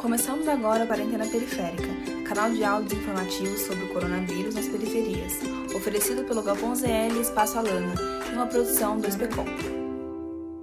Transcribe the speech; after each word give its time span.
Começamos 0.00 0.48
agora 0.48 0.84
a 0.84 0.86
Quarentena 0.86 1.26
Periférica, 1.26 1.86
canal 2.26 2.50
de 2.50 2.64
áudios 2.64 2.94
informativos 2.94 3.60
sobre 3.60 3.84
o 3.84 3.88
coronavírus 3.92 4.54
nas 4.54 4.66
periferias, 4.66 5.34
oferecido 5.76 6.24
pelo 6.24 6.42
Galpão 6.42 6.74
ZL 6.74 7.20
Espaço 7.20 7.58
Alana, 7.58 7.92
em 8.30 8.34
uma 8.34 8.46
produção 8.46 8.98
do 8.98 9.06
SPCOM. 9.06 9.89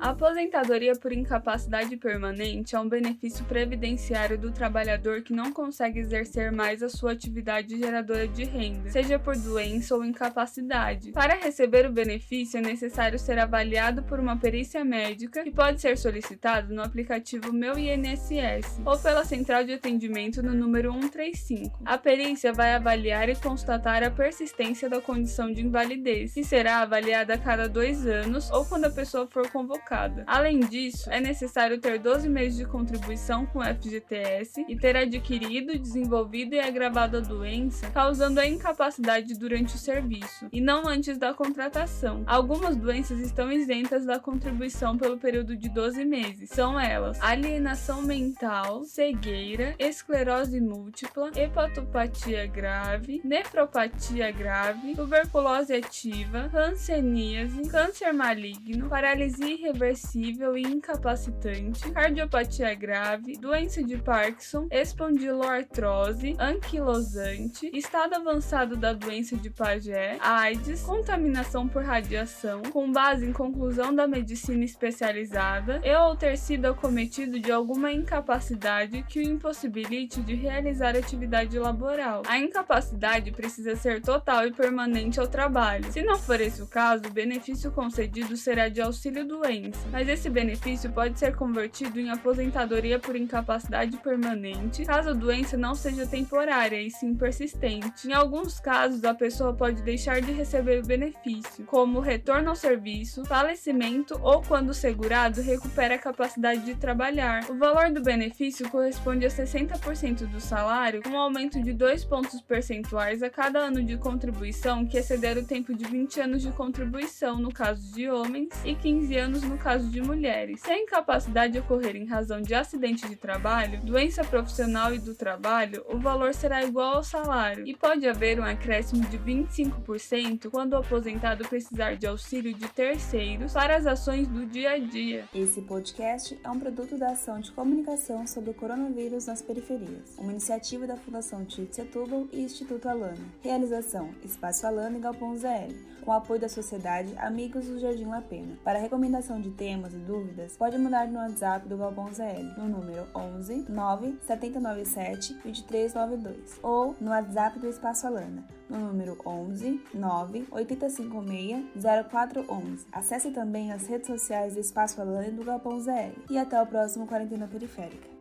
A 0.08 0.12
aposentadoria 0.12 0.96
por 0.96 1.12
incapacidade 1.12 1.98
permanente 1.98 2.74
é 2.74 2.80
um 2.80 2.88
benefício 2.88 3.44
previdenciário 3.44 4.38
do 4.38 4.54
trabalhador 4.54 5.22
que 5.22 5.34
não 5.34 5.52
consegue 5.52 6.00
exercer 6.00 6.50
mais 6.50 6.82
a 6.82 6.88
sua 6.88 7.12
atividade 7.12 7.78
geradora 7.78 8.26
de 8.26 8.46
renda, 8.46 8.90
seja 8.90 9.20
por 9.20 9.36
doença 9.36 9.94
ou 9.94 10.06
incapacidade. 10.06 11.12
Para 11.12 11.36
receber 11.36 11.86
o 11.86 11.92
benefício, 11.92 12.58
é 12.58 12.62
necessário 12.62 13.20
ser 13.20 13.38
avaliado 13.38 14.02
por 14.04 14.18
uma 14.18 14.38
perícia 14.38 14.82
médica 14.86 15.44
que 15.44 15.52
pode 15.52 15.82
ser 15.82 15.98
solicitado 15.98 16.74
no 16.74 16.82
aplicativo 16.82 17.52
Meu 17.52 17.78
INSS 17.78 18.80
ou 18.86 18.98
pela 18.98 19.26
central 19.26 19.66
de 19.66 19.74
atendimento 19.74 20.42
no 20.42 20.54
número 20.54 20.94
135. 20.94 21.82
A 21.86 21.98
perícia 21.98 22.54
vai 22.54 22.74
avaliar 22.76 23.28
e 23.28 23.36
constatar 23.36 24.02
a 24.04 24.10
persistência 24.10 24.90
da 24.90 25.02
condição 25.02 25.52
de 25.52 25.66
invalidez, 25.66 26.34
que 26.34 26.46
será 26.46 26.78
avaliada 26.78 27.34
a 27.34 27.38
cada 27.38 27.68
dois 27.68 28.08
anos 28.08 28.50
ou 28.52 28.64
quando 28.64 28.86
a 28.86 28.90
pessoa 28.90 29.28
for 29.28 29.52
convocada 29.52 29.97
Além 30.28 30.60
disso, 30.60 31.10
é 31.10 31.20
necessário 31.20 31.80
ter 31.80 31.98
12 31.98 32.30
meses 32.30 32.58
de 32.58 32.66
contribuição 32.66 33.46
com 33.48 33.60
o 33.60 33.64
FGTS 33.64 34.66
e 34.68 34.76
ter 34.76 34.96
adquirido, 34.96 35.78
desenvolvido 35.78 36.54
e 36.54 36.60
agravado 36.60 37.18
a 37.18 37.20
doença, 37.20 37.90
causando 37.90 38.40
a 38.40 38.46
incapacidade 38.46 39.34
durante 39.34 39.76
o 39.76 39.78
serviço, 39.78 40.48
e 40.52 40.62
não 40.62 40.88
antes 40.88 41.18
da 41.18 41.34
contratação. 41.34 42.24
Algumas 42.28 42.76
doenças 42.76 43.20
estão 43.20 43.52
isentas 43.52 44.06
da 44.06 44.20
contribuição 44.20 44.98
pelo 44.98 45.18
período 45.18 45.56
de 45.56 45.70
12 45.70 46.06
meses. 46.06 46.50
São 46.50 46.80
elas: 46.80 47.20
alienação 47.22 48.02
mental, 48.02 48.84
cegueira, 48.84 49.76
esclerose 49.80 50.62
múltipla, 50.62 51.32
hepatopatia 51.36 52.46
grave, 52.46 53.22
nefropatia 53.24 54.32
grave, 54.32 54.96
tuberculose 54.96 55.74
ativa, 55.74 56.52
hanseníase, 56.54 57.62
câncer 57.64 58.14
maligno, 58.14 58.90
paralisia 58.90 59.54
irreversível 59.54 59.77
irreversível 59.78 60.58
e 60.58 60.64
incapacitante, 60.64 61.92
cardiopatia 61.92 62.74
grave, 62.74 63.38
doença 63.38 63.84
de 63.84 63.98
Parkinson, 63.98 64.68
espondiloartrose, 64.72 66.36
anquilosante, 66.40 67.70
estado 67.72 68.16
avançado 68.16 68.76
da 68.76 68.92
doença 68.92 69.38
de 69.38 69.52
Paget, 69.52 70.18
AIDS, 70.20 70.82
contaminação 70.82 71.68
por 71.68 71.84
radiação, 71.84 72.64
com 72.64 72.92
base 72.92 73.26
em 73.26 73.32
conclusão 73.32 73.94
da 73.94 74.08
medicina 74.08 74.66
especializada 74.66 75.80
e 75.84 75.96
ou 75.96 76.16
ter 76.16 76.38
sido 76.38 76.66
acometido 76.66 77.40
de 77.40 77.52
alguma 77.52 77.92
incapacidade 77.92 79.04
que 79.04 79.20
o 79.20 79.24
impossibilite 79.24 80.22
de 80.22 80.34
realizar 80.34 80.96
atividade 80.96 81.58
laboral. 81.60 82.24
A 82.28 82.40
incapacidade 82.40 83.32
precisa 83.32 83.76
ser 83.76 84.02
total 84.02 84.48
e 84.48 84.52
permanente 84.52 85.20
ao 85.20 85.28
trabalho. 85.28 85.92
Se 85.92 86.02
não 86.02 86.18
for 86.18 86.42
esse 86.42 86.62
o 86.62 86.68
caso, 86.68 87.04
o 87.08 87.12
benefício 87.12 87.72
concedido 87.72 88.36
será 88.36 88.70
de 88.70 88.82
auxílio 88.82 89.26
doente 89.26 89.67
mas 89.92 90.08
esse 90.08 90.30
benefício 90.30 90.92
pode 90.92 91.18
ser 91.18 91.36
convertido 91.36 92.00
em 92.00 92.10
aposentadoria 92.10 93.00
por 93.00 93.16
incapacidade 93.16 93.98
permanente, 93.98 94.86
caso 94.86 95.10
a 95.10 95.14
doença 95.14 95.58
não 95.58 95.76
seja 95.76 96.06
temporária 96.06 96.82
e 96.82 96.90
sim 96.90 97.16
persistente. 97.16 98.08
Em 98.08 98.14
alguns 98.14 98.60
casos, 98.60 99.04
a 99.04 99.14
pessoa 99.14 99.54
pode 99.54 99.82
deixar 99.82 100.22
de 100.22 100.32
receber 100.32 100.84
o 100.84 100.86
benefício, 100.86 101.66
como 101.66 102.00
retorno 102.00 102.50
ao 102.50 102.56
serviço, 102.56 103.26
falecimento 103.26 104.20
ou 104.22 104.42
quando 104.42 104.70
o 104.70 104.74
segurado 104.74 105.42
recupera 105.42 105.96
a 105.96 106.00
capacidade 106.00 106.66
de 106.66 106.76
trabalhar. 106.76 107.50
O 107.50 107.58
valor 107.58 107.92
do 107.92 108.02
benefício 108.02 108.70
corresponde 108.70 109.26
a 109.26 109.30
60% 109.30 110.28
do 110.28 110.40
salário, 110.40 111.02
com 111.02 111.10
um 111.10 111.18
aumento 111.18 111.62
de 111.62 111.74
2 111.74 112.06
pontos 112.06 112.42
percentuais 112.42 113.24
a 113.24 113.30
cada 113.30 113.60
ano 113.60 113.84
de 113.84 113.98
contribuição 113.98 114.86
que 114.86 114.98
exceder 114.98 115.38
o 115.38 115.46
tempo 115.46 115.74
de 115.74 115.86
20 115.86 116.22
anos 116.22 116.42
de 116.42 116.52
contribuição 116.52 117.38
no 117.38 117.52
caso 117.52 117.94
de 117.94 118.10
homens 118.10 118.50
e 118.64 118.76
15 118.76 119.16
anos 119.18 119.44
no 119.44 119.57
caso 119.58 119.90
de 119.90 120.02
mulheres. 120.02 120.62
Se 120.62 120.72
a 120.72 120.80
incapacidade 120.80 121.58
ocorrer 121.60 121.96
em 121.96 122.06
razão 122.06 122.42
de 122.42 122.54
acidente 122.54 123.08
de 123.08 123.16
trabalho, 123.16 123.82
doença 123.82 124.24
profissional 124.24 124.94
e 124.94 125.00
do 125.00 125.16
trabalho, 125.16 125.84
o 125.90 125.98
valor 125.98 126.34
será 126.34 126.64
igual 126.64 126.96
ao 126.96 127.04
salário 127.04 127.68
e 127.68 127.76
pode 127.76 128.08
haver 128.08 128.40
um 128.40 128.44
acréscimo 128.44 129.04
de 129.06 129.18
25% 129.18 130.50
quando 130.50 130.74
o 130.74 130.78
aposentado 130.78 131.48
precisar 131.48 131.96
de 131.96 132.08
auxílio 132.08 132.54
de 132.54 132.68
terceiros 132.70 133.54
para 133.54 133.76
as 133.76 133.86
ações 133.86 134.28
do 134.28 134.46
dia 134.46 134.72
a 134.72 134.78
dia. 134.80 135.26
Esse 135.34 135.62
podcast 135.62 136.40
é 136.44 136.50
um 136.50 136.60
produto 136.60 136.98
da 136.98 137.12
ação 137.12 137.40
de 137.40 137.52
comunicação 137.52 138.26
sobre 138.28 138.52
o 138.52 138.54
coronavírus 138.54 139.26
nas 139.26 139.42
periferias, 139.42 140.16
uma 140.18 140.32
iniciativa 140.32 140.86
da 140.86 140.98
Fundação 140.98 141.46
Tite 141.46 141.76
Setúbal 141.76 142.28
e 142.32 142.42
Instituto 142.42 142.88
Alana. 142.88 143.18
Realização: 143.42 144.10
Espaço 144.24 144.66
Alana 144.66 144.98
e 144.98 145.02
Galpão 145.02 145.38
ZL, 145.38 145.74
com 146.04 146.12
apoio 146.12 146.40
da 146.40 146.50
Sociedade 146.50 147.14
Amigos 147.18 147.66
do 147.66 147.80
Jardim 147.80 148.06
La 148.06 148.22
Pena. 148.22 148.58
Para 148.64 148.80
recomendação 148.80 149.42
de 149.42 149.47
de 149.48 149.56
temas 149.56 149.94
e 149.94 149.98
dúvidas, 149.98 150.58
pode 150.58 150.78
mandar 150.78 151.08
no 151.08 151.20
WhatsApp 151.20 151.68
do 151.68 151.78
Galpão 151.78 152.12
ZL 152.14 152.58
no 152.58 152.68
número 152.68 153.08
11 153.16 153.66
9 153.70 154.20
797 154.26 155.34
2392 155.44 156.60
ou 156.62 156.96
no 157.00 157.12
WhatsApp 157.12 157.60
do 157.60 157.68
Espaço 157.68 158.08
Alana 158.08 158.44
no 158.70 158.80
número 158.80 159.18
11 159.26 159.82
9 159.94 160.48
856 160.52 161.66
0411. 162.12 162.86
Acesse 162.92 163.32
também 163.32 163.72
as 163.72 163.88
redes 163.88 164.08
sociais 164.08 164.56
do 164.56 164.60
Espaço 164.60 165.00
Alana 165.00 165.28
e 165.28 165.32
do 165.32 165.44
Galpão 165.44 165.80
ZL. 165.80 166.20
E 166.30 166.38
até 166.38 166.62
o 166.62 166.68
próximo 166.68 167.08
Quarentena 167.08 167.48
Periférica. 167.48 168.17